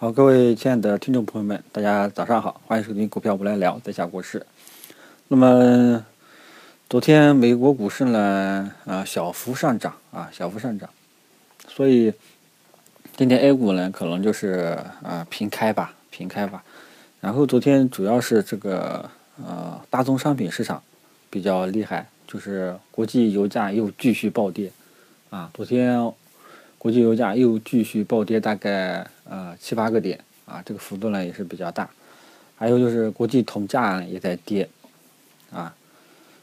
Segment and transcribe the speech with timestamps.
[0.00, 4.46] 好，各位亲爱的听众朋友们，大家早上好，欢迎收听股票不来聊，在下国事。
[5.28, 6.06] 那么，
[6.88, 10.88] 昨天美国股市呢，啊，小幅上涨啊，小幅上涨，
[11.68, 12.14] 所以
[13.14, 16.64] 今天 A 股呢，可能就是啊平开吧，平开吧。
[17.20, 20.82] 然后昨天主要是这个呃大宗商品市场
[21.28, 24.72] 比较厉害，就是国际油价又继续暴跌
[25.28, 26.10] 啊，昨天。
[26.78, 31.88] 国际油价又继续暴跌，大概呃七八个点啊，这个幅度呢也是比较大。
[32.56, 34.68] 还有就是国际铜价也在跌
[35.50, 35.74] 啊，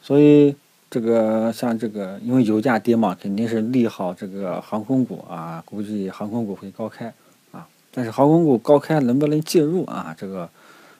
[0.00, 0.56] 所以
[0.88, 7.12] 这个像这个，因为油价跌嘛，肯定是利好这个航空股啊，估计航空股会高开
[7.52, 7.68] 啊。
[7.92, 10.14] 但是航空股高开能不能介入啊？
[10.16, 10.48] 这个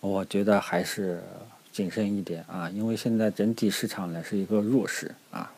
[0.00, 1.22] 我觉得还是
[1.72, 5.50] 谨慎一点啊，因为现在整体市场呢是一个弱势啊。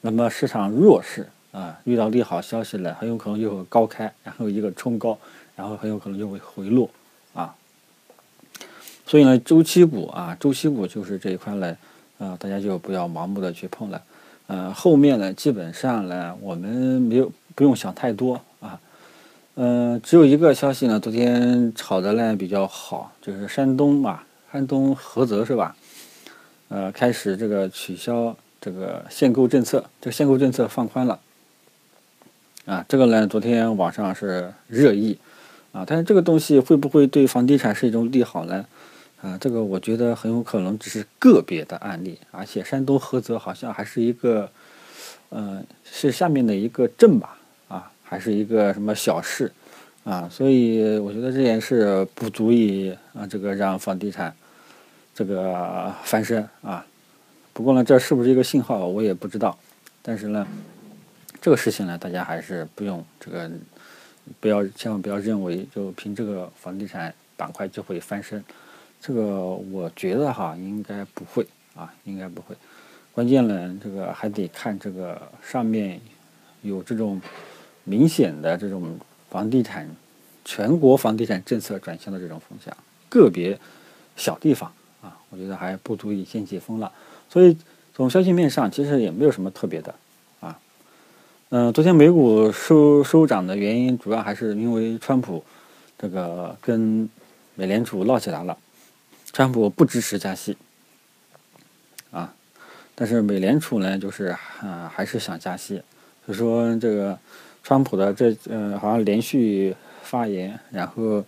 [0.00, 1.26] 那么市场弱势。
[1.50, 5.18] 啊，遇到利好消息了，很有可能就会高开，然后一个冲高，
[5.58, 6.88] 然后很有可能就会回落，
[7.34, 7.52] 啊，
[9.04, 11.76] 所以呢，周期股啊，周期股就是这一块呢，
[12.18, 14.00] 啊，大家就不要盲目的去碰了，
[14.46, 16.70] 呃，后面呢，基本上呢，我们
[17.02, 18.78] 没有不用想太多啊，
[19.56, 25.74] 嗯，只有一个消息呢，昨天炒的呢比较好，就是山东嘛，山东菏泽是吧？
[26.68, 31.18] 呃，开始这个取消这个限购政策，这个限购政策放宽了。
[32.64, 35.18] 啊，这个呢，昨天网上是热议，
[35.78, 38.66] 啊，但是这个东西会不会对房地产是一种利好呢？
[39.22, 44.50] 啊，这个我觉得很有可能只是个别的案例，而且山东菏泽好像还是一个，
[45.30, 49.52] 嗯，是下面的一个镇吧，啊，还是一个什么小市，
[50.02, 54.34] 啊，所以我觉得这件事不足以啊，这个让房地产
[55.14, 56.84] 这个翻身啊。
[57.52, 59.56] 不过呢，这是不是一个信号，我也不知道，
[60.02, 60.44] 但是呢。
[61.40, 63.48] 这个事情呢，大家还是不用这个，
[64.40, 68.42] 不要千万不要认为就凭这个房地产板块就会翻身，
[69.00, 72.56] 这个我觉得哈应该不会啊，应该不会。
[73.12, 76.00] 关键呢，这个还得看这个上面
[76.62, 77.20] 有这种
[77.84, 78.98] 明显的这种
[79.30, 79.88] 房地产
[80.44, 82.76] 全国房地产政策转向的这种风向，
[83.08, 83.58] 个别
[84.16, 84.72] 小地方
[85.02, 86.90] 啊，我觉得还不足以掀起风浪。
[87.28, 87.56] 所以
[87.94, 89.94] 从消息面上，其实也没有什么特别的。
[91.50, 95.42] 嗯，昨天美股收收涨的原因，主要还是因为川普
[95.96, 97.08] 这个跟
[97.54, 98.54] 美联储闹起来了。
[99.32, 100.58] 川普不支持加息，
[102.10, 102.34] 啊，
[102.94, 104.26] 但是美联储呢，就是
[104.60, 105.82] 啊，还是想加息。
[106.26, 107.18] 就说这个
[107.62, 111.24] 川普的这呃，好像连续发言，然后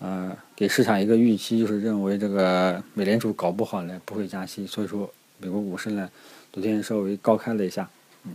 [0.00, 4.66] 呃，给市场一个预期，就是认为这个美联储搞不好呢，不会加息。
[4.66, 6.10] 所以说，美国股市呢，
[6.52, 7.88] 昨天稍微高开了一下。
[8.24, 8.34] 嗯，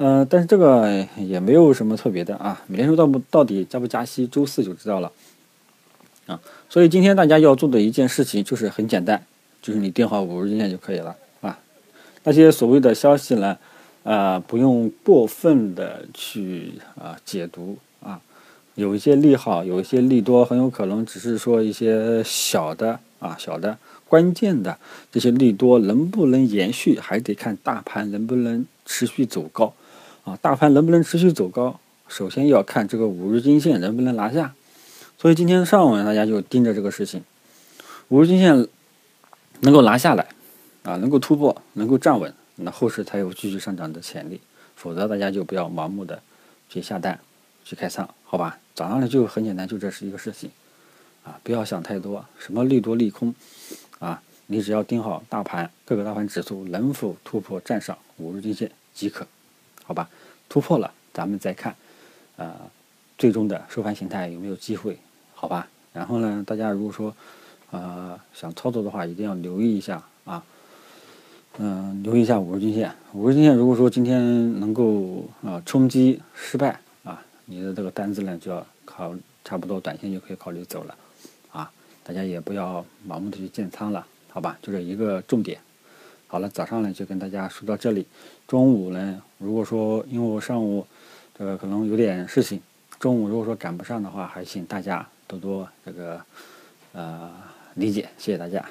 [0.00, 2.62] 呃但是这个也没有什么特别的啊。
[2.66, 5.12] 美联储到不到底加不加息，周四就知道了
[6.24, 6.40] 啊。
[6.70, 9.22] 所以今天大家要做的一件事情就是很简单，
[9.60, 11.58] 就是你定好五日均线就可以了啊。
[12.24, 13.58] 那些所谓的消息呢，
[14.02, 18.22] 啊，不用过分的去啊解读啊。
[18.76, 23.76] 有一些利好，有一些利多，很有可能只是说一些小的啊小的，
[24.08, 24.78] 关键的
[25.12, 29.74] 这些利多能不能延续，还得看大盘能不能持续走高。
[30.24, 34.54] 啊，大盘能不能持续走高，首先要看这个五日均线能不能拿下。
[35.18, 37.22] 所以今天上午大家就盯着这个事情，
[38.08, 38.66] 五日均线
[39.60, 40.28] 能够拿下来，
[40.82, 44.40] 啊，能够突破，能够站稳，那后市才有继续上涨的潜力。
[44.76, 46.22] 否则大家就不要盲目的
[46.70, 47.20] 去下单，
[47.64, 48.58] 去开仓，好吧？
[48.74, 50.50] 早上呢就很简单，就这是一个事情，
[51.22, 53.34] 啊，不要想太多，什么利多利空，
[53.98, 59.26] 啊，你只要盯好大盘各个大盘指数能否突破站上五日均线即可。
[59.90, 60.08] 好吧，
[60.48, 61.74] 突破了，咱们再看，
[62.36, 62.54] 呃，
[63.18, 64.96] 最终的收盘形态有没有机会？
[65.34, 67.12] 好吧，然后呢，大家如果说，
[67.72, 70.44] 呃，想操作的话，一定要留意一下啊，
[71.58, 72.94] 嗯，留意一下五日均线。
[73.14, 79.12] 五日均线如果说今天能够啊冲击失败啊，你的这个单子呢就要考
[79.44, 80.94] 差不多短线就可以考虑走了
[81.50, 81.68] 啊，
[82.04, 85.60] 大家也不要盲目的去建仓了，好吧，就这一个重点。
[86.30, 88.06] 好了，早上呢就跟大家说到这里。
[88.46, 90.86] 中午呢，如果说因为我上午
[91.36, 92.60] 这个可能有点事情，
[93.00, 96.20] 中午如果说赶不上的话，还请大家多多这个
[96.92, 97.32] 呃
[97.74, 98.64] 理解，谢谢大家。